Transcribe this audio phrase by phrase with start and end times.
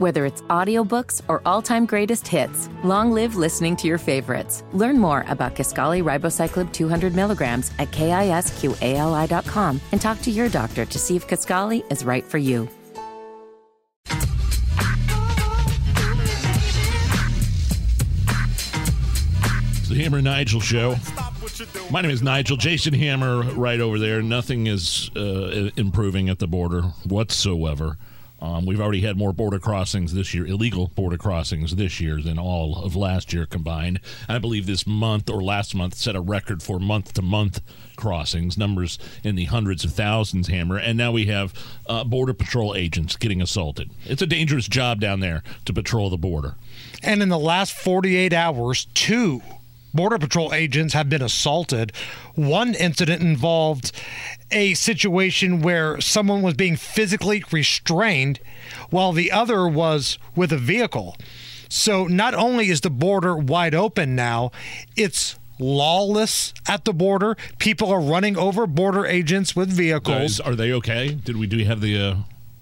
[0.00, 4.64] Whether it's audiobooks or all-time greatest hits, long live listening to your favorites.
[4.72, 10.98] Learn more about Kisqali Ribociclib 200 milligrams at kisqali.com and talk to your doctor to
[10.98, 12.66] see if Kisqali is right for you.
[19.80, 20.96] It's the Hammer Nigel show.
[21.90, 22.56] My name is Nigel.
[22.56, 24.22] Jason Hammer, right over there.
[24.22, 27.98] Nothing is uh, improving at the border whatsoever.
[28.40, 32.38] Um, we've already had more border crossings this year, illegal border crossings this year than
[32.38, 34.00] all of last year combined.
[34.28, 37.60] I believe this month or last month set a record for month to month
[37.96, 40.78] crossings, numbers in the hundreds of thousands, Hammer.
[40.78, 41.52] And now we have
[41.86, 43.90] uh, Border Patrol agents getting assaulted.
[44.06, 46.54] It's a dangerous job down there to patrol the border.
[47.02, 49.42] And in the last 48 hours, two
[49.92, 51.92] Border Patrol agents have been assaulted.
[52.34, 53.92] One incident involved
[54.50, 58.40] a situation where someone was being physically restrained,
[58.90, 61.16] while the other was with a vehicle.
[61.68, 64.50] So not only is the border wide open now,
[64.96, 67.36] it's lawless at the border.
[67.58, 70.40] People are running over border agents with vehicles.
[70.40, 71.14] Are they okay?
[71.14, 72.16] Did we do we have the uh,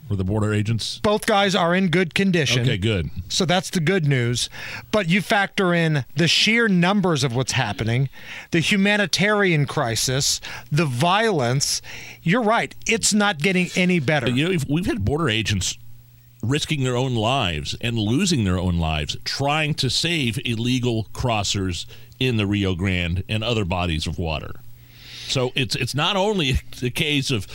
[0.08, 1.00] were the border agents?
[1.00, 2.62] Both guys are in good condition.
[2.62, 3.10] Okay, good.
[3.28, 4.48] So that's the good news.
[4.90, 8.08] But you factor in the sheer numbers of what's happening,
[8.50, 11.82] the humanitarian crisis, the violence.
[12.22, 12.74] You're right.
[12.86, 14.28] It's not getting any better.
[14.28, 15.78] You know, we've, we've had border agents
[16.42, 21.86] risking their own lives and losing their own lives trying to save illegal crossers
[22.20, 24.60] in the Rio Grande and other bodies of water.
[25.26, 27.46] So it's it's not only the case of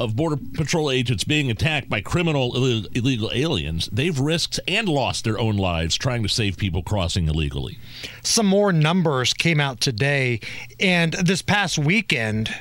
[0.00, 5.24] of Border Patrol agents being attacked by criminal Ill- illegal aliens, they've risked and lost
[5.24, 7.78] their own lives trying to save people crossing illegally.
[8.22, 10.40] Some more numbers came out today,
[10.80, 12.52] and this past weekend,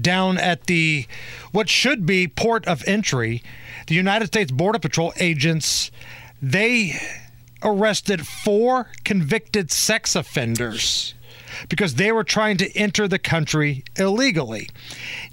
[0.00, 1.06] down at the
[1.52, 3.42] what should be port of entry,
[3.86, 5.90] the United States Border Patrol agents
[6.40, 7.00] they
[7.62, 11.14] arrested four convicted sex offenders
[11.68, 14.68] because they were trying to enter the country illegally.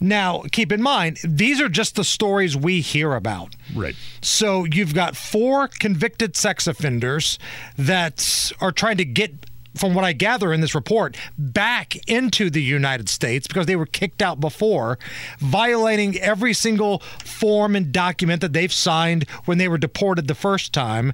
[0.02, 3.56] Now, keep in mind, these are just the stories we hear about.
[3.76, 3.96] Right.
[4.22, 7.40] So you've got four convicted sex offenders
[7.78, 12.62] that are trying to get from what I gather in this report, back into the
[12.62, 15.00] United States because they were kicked out before,
[15.38, 20.74] violating every single form and document that they've signed when they were deported the first
[20.74, 21.14] time.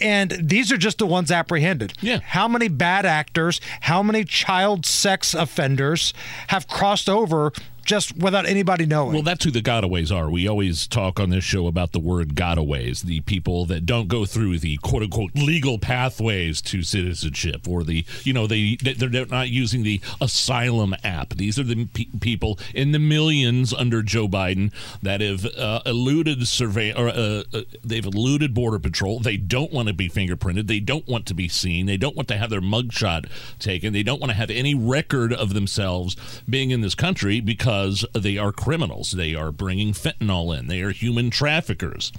[0.00, 1.94] And these are just the ones apprehended.
[2.00, 2.18] Yeah.
[2.18, 6.12] How many bad actors, how many child sex offenders
[6.48, 7.52] have crossed over
[7.84, 9.12] just without anybody knowing.
[9.12, 10.30] Well, that's who the gotaways are.
[10.30, 14.24] We always talk on this show about the word gotaways, the people that don't go
[14.24, 19.48] through the quote unquote legal pathways to citizenship, or the you know they they're not
[19.48, 21.34] using the asylum app.
[21.34, 24.72] These are the pe- people in the millions under Joe Biden
[25.02, 29.20] that have uh, eluded survey or uh, uh, they've eluded border patrol.
[29.20, 30.66] They don't want to be fingerprinted.
[30.66, 31.86] They don't want to be seen.
[31.86, 33.28] They don't want to have their mugshot
[33.58, 33.92] taken.
[33.92, 36.16] They don't want to have any record of themselves
[36.48, 39.12] being in this country because because they are criminals.
[39.12, 40.68] They are bringing fentanyl in.
[40.68, 42.12] They are human traffickers.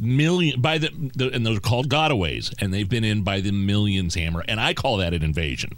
[0.00, 3.50] Million by the, the and those are called gotaways, and they've been in by the
[3.50, 4.14] millions.
[4.14, 5.72] Hammer, and I call that an invasion.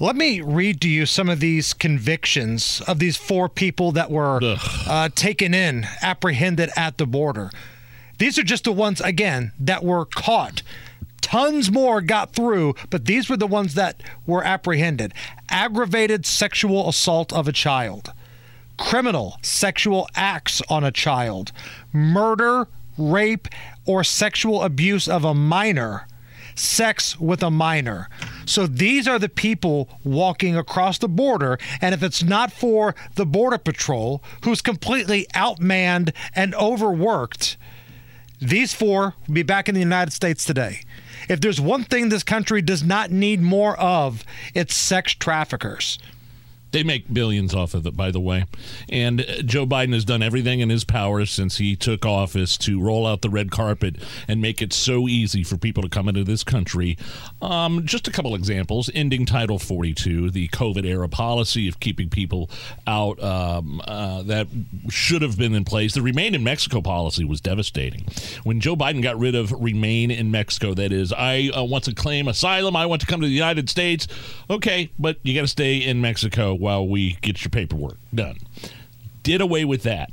[0.00, 4.38] Let me read to you some of these convictions of these four people that were
[4.86, 7.50] uh, taken in, apprehended at the border.
[8.18, 10.62] These are just the ones, again, that were caught.
[11.20, 15.12] Tons more got through, but these were the ones that were apprehended.
[15.48, 18.12] Aggravated sexual assault of a child,
[18.76, 21.52] criminal sexual acts on a child,
[21.92, 23.48] murder, rape,
[23.84, 26.06] or sexual abuse of a minor,
[26.54, 28.08] sex with a minor.
[28.46, 31.58] So these are the people walking across the border.
[31.80, 37.56] And if it's not for the Border Patrol, who's completely outmanned and overworked,
[38.40, 40.82] these four will be back in the United States today.
[41.28, 45.98] If there's one thing this country does not need more of, it's sex traffickers.
[46.70, 48.44] They make billions off of it, by the way.
[48.88, 53.06] And Joe Biden has done everything in his power since he took office to roll
[53.06, 53.96] out the red carpet
[54.26, 56.98] and make it so easy for people to come into this country.
[57.40, 62.50] Um, just a couple examples ending Title 42, the COVID era policy of keeping people
[62.86, 64.48] out um, uh, that
[64.88, 65.94] should have been in place.
[65.94, 68.06] The Remain in Mexico policy was devastating.
[68.44, 71.94] When Joe Biden got rid of Remain in Mexico, that is, I uh, want to
[71.94, 74.06] claim asylum, I want to come to the United States.
[74.50, 78.38] Okay, but you got to stay in Mexico while we get your paperwork done.
[79.22, 80.10] Did away with that.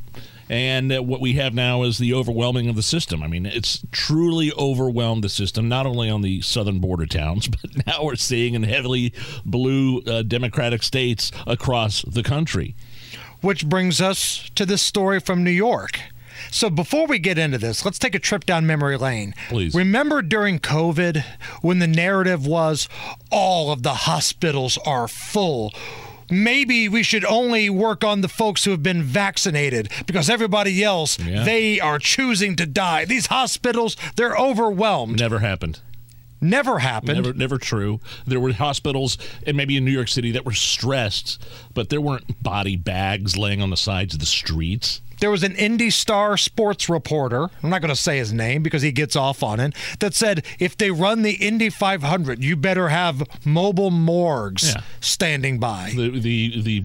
[0.50, 3.24] And uh, what we have now is the overwhelming of the system.
[3.24, 7.88] I mean, it's truly overwhelmed the system, not only on the southern border towns, but
[7.88, 9.14] now we're seeing in heavily
[9.46, 12.76] blue uh, Democratic states across the country.
[13.42, 16.00] Which brings us to this story from New York.
[16.52, 19.34] So before we get into this, let's take a trip down memory lane.
[19.50, 19.74] Please.
[19.74, 21.24] Remember during COVID
[21.62, 22.90] when the narrative was
[23.32, 25.74] all of the hospitals are full.
[26.30, 31.20] Maybe we should only work on the folks who have been vaccinated because everybody else,
[31.20, 31.44] Yeah.
[31.44, 33.06] they are choosing to die.
[33.06, 35.20] These hospitals, they're overwhelmed.
[35.20, 35.80] Never happened.
[36.42, 37.16] Never happened.
[37.24, 38.00] Never, never true.
[38.28, 39.18] There were hospitals,
[39.48, 41.42] and maybe in New York City, that were stressed,
[41.74, 45.02] but there weren't body bags laying on the sides of the streets.
[45.20, 48.82] There was an Indy Star sports reporter, I'm not going to say his name because
[48.82, 52.90] he gets off on it, that said if they run the Indy 500, you better
[52.90, 54.82] have mobile morgues Yeah.
[55.00, 55.94] standing by.
[55.96, 56.84] The the the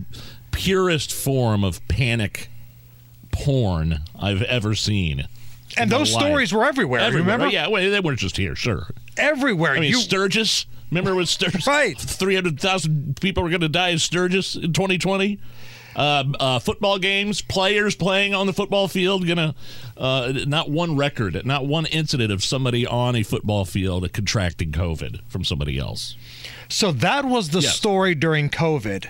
[0.52, 2.48] purest form of panic
[3.32, 5.26] porn I've ever seen.
[5.76, 6.24] and those life.
[6.24, 7.32] stories were everywhere, Everywhere.
[7.34, 7.52] remember?
[7.52, 8.88] Yeah, well, they weren't just here, sure.
[9.16, 9.72] Everywhere.
[9.76, 10.66] I mean, you, Sturgis.
[10.90, 11.66] Remember when Sturgis?
[11.66, 11.96] Right.
[11.98, 15.38] 300,000 people were going to die in Sturgis in 2020?
[16.00, 19.54] Uh, uh, football games, players playing on the football field, gonna
[19.98, 25.20] uh, not one record, not one incident of somebody on a football field contracting COVID
[25.28, 26.16] from somebody else.
[26.70, 27.76] so that was the Yes.
[27.76, 29.08] story during COVID.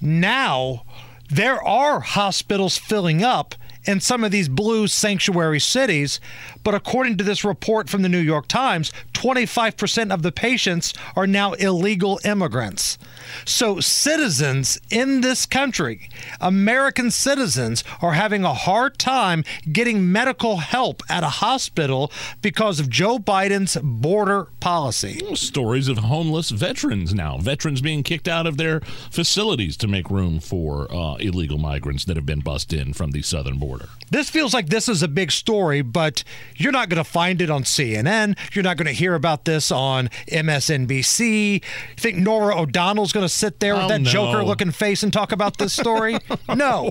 [0.00, 0.84] Now,
[1.28, 3.56] there are hospitals filling up
[3.88, 6.20] in some of these blue sanctuary cities,
[6.62, 11.26] but according to this report from the New York Times, 25% of the patients are
[11.26, 12.98] now illegal immigrants.
[13.46, 19.42] So, citizens in this country, American citizens, are having a hard time
[19.72, 22.12] getting medical help at a hospital
[22.42, 25.34] because of Joe Biden's border policy.
[25.34, 28.80] Stories of homeless veterans now, veterans being kicked out of their
[29.10, 33.22] facilities to make room for uh, illegal migrants that have been bussed in from the
[33.22, 33.77] southern border.
[34.10, 36.24] This feels like this is a big story, but
[36.56, 38.38] you're not going to find it on CNN.
[38.54, 41.52] You're not going to hear about this on MSNBC.
[41.54, 41.60] You
[41.98, 44.10] think Norah O'Donnell's going to sit there with Oh, that no.
[44.10, 46.16] Joker looking face and talk about this story?
[46.54, 46.90] no.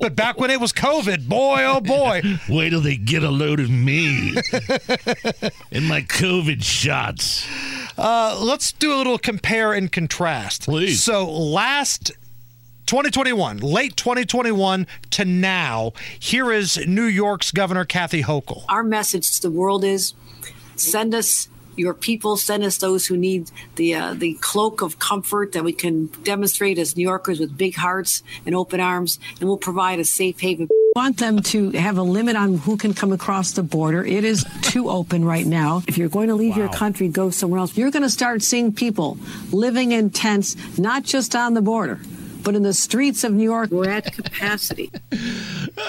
[0.00, 3.60] But back when it was COVID, boy, oh boy, Wait till they get a load
[3.60, 4.34] of me
[5.70, 7.46] and my COVID shots.
[7.96, 10.64] Uh, let's do a little compare and contrast.
[10.64, 11.02] Please.
[11.02, 12.10] So last
[12.86, 18.64] 2021, late 2021 to now, here is New York's Governor Kathy Hochul.
[18.68, 20.14] Our message to the world is
[20.76, 25.52] send us your people, send us those who need the uh, the cloak of comfort
[25.52, 29.58] that we can demonstrate as New Yorkers with big hearts and open arms, and we'll
[29.58, 30.68] provide a safe haven.
[30.94, 34.04] want them to have a limit on who can come across the border.
[34.04, 35.82] It is too open right now.
[35.88, 37.76] If you're going to leave your country, go somewhere else.
[37.76, 39.18] You're going to start seeing people
[39.50, 42.00] living in tents, not just on the border,
[42.46, 43.70] but in the streets of New York.
[43.70, 44.90] We're at capacity.
[45.78, 45.82] Oh,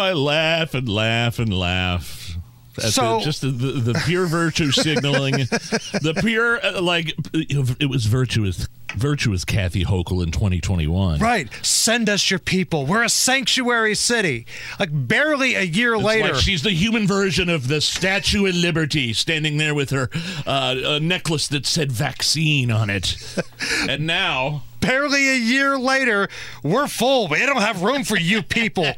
[0.00, 2.34] I laugh and laugh and laugh.
[2.78, 7.90] At So- the, just the, the, the pure virtue signaling, the pure uh, like it
[7.90, 11.18] was virtuous, virtuous Kathy Hochul in 2021.
[11.20, 11.48] Right.
[11.62, 12.86] Send us your people.
[12.86, 14.46] We're a sanctuary city.
[14.80, 16.32] Like barely a year It's later.
[16.32, 20.08] like she's the human version of the Statue of Liberty, standing there with her
[20.46, 23.16] uh, a necklace that said "vaccine" on it,
[23.88, 26.28] and now barely a year later,
[26.62, 27.28] we're full.
[27.28, 28.90] We don't have room for you people.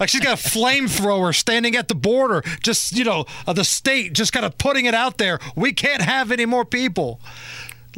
[0.00, 4.12] like she's got a flamethrower standing at the border, just, you know, uh, the state
[4.12, 5.38] just kind of putting it out there.
[5.54, 7.20] We can't have any more people.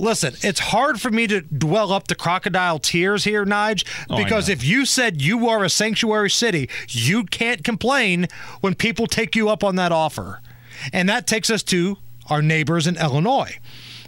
[0.00, 4.46] Listen, it's hard for me to dwell up the crocodile tears here, Nige, Oh, because
[4.46, 4.52] know.
[4.52, 8.28] if you said you are a sanctuary city, you can't complain
[8.60, 10.40] when people take you up on that offer.
[10.92, 11.98] And that takes us to
[12.30, 13.58] our neighbors in Illinois.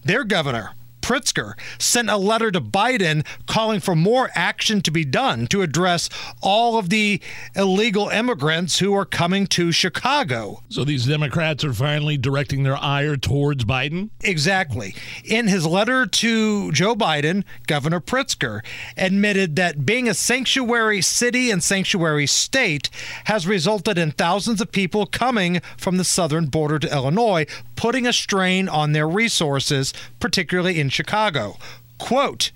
[0.04, 0.74] Their governor,
[1.10, 6.08] Pritzker, sent a letter to Biden calling for more action to be done to address
[6.40, 7.20] all of the
[7.56, 10.62] illegal immigrants who are coming to Chicago.
[10.68, 14.10] so these Democrats are finally directing their ire towards Biden.
[14.22, 14.94] Exactly.
[15.24, 18.64] In his letter to Joe Biden, Governor Pritzker
[18.96, 22.88] admitted that being a sanctuary city and sanctuary state
[23.24, 28.12] has resulted in thousands of people coming from the southern border to Illinois, putting a
[28.12, 31.56] strain on their resources, particularly in Chicago.
[31.96, 32.52] Quote,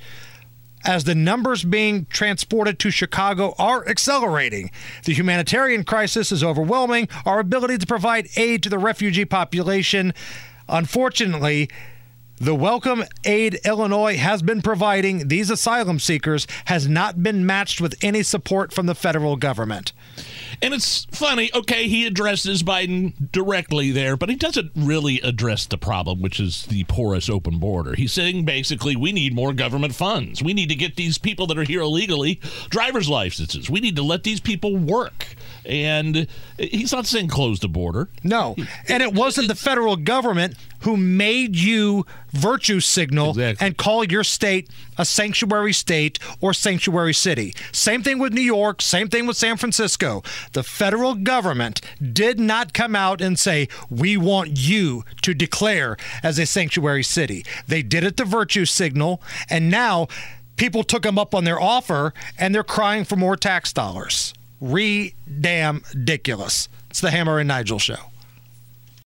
[0.84, 4.70] as the numbers being transported to Chicago are accelerating.
[5.04, 10.12] The humanitarian crisis is overwhelming our ability to provide aid to the refugee population.
[10.68, 11.70] Unfortunately,
[12.38, 17.94] the welcome aid Illinois has been providing these asylum seekers has not been matched with
[18.02, 19.92] any support from the federal government.
[20.60, 25.78] And it's funny, okay, he addresses Biden directly there, but he doesn't really address the
[25.78, 27.94] problem, which is the porous open border.
[27.94, 30.42] He's saying basically we need more government funds.
[30.42, 33.70] We need to get these people that are here illegally driver's licenses.
[33.70, 35.34] We need to let these people work.
[35.64, 36.26] And
[36.58, 38.08] he's not saying close the border.
[38.22, 38.56] No.
[38.88, 43.66] And it wasn't the federal government who made you virtue signal Exactly.
[43.66, 47.54] and call your state a sanctuary state or sanctuary city.
[47.72, 50.22] Same thing with New York, same thing with San Francisco.
[50.52, 51.80] The federal government
[52.12, 57.44] did not come out and say, We want you to declare as a sanctuary city.
[57.66, 60.06] They did it the virtue signal, and now
[60.56, 64.32] people took them up on their offer and they're crying for more tax dollars.
[64.60, 66.68] Re damn ridiculous.
[66.90, 67.96] It's the Hammer and Nigel show.